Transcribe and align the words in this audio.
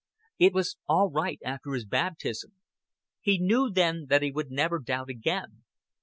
It 0.39 0.51
was 0.55 0.77
all 0.89 1.11
right 1.11 1.39
after 1.45 1.75
his 1.75 1.85
baptism. 1.85 2.53
He 3.19 3.37
knew 3.37 3.69
then 3.71 4.07
that 4.09 4.23
he 4.23 4.31
would 4.31 4.49
never 4.49 4.79
doubt 4.79 5.09
again. 5.11 5.61